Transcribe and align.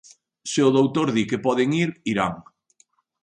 Se 0.51 0.59
o 0.67 0.73
doutor 0.77 1.07
di 1.15 1.23
que 1.29 1.43
poden 1.45 1.69
ir, 1.83 1.89
irán. 2.13 2.33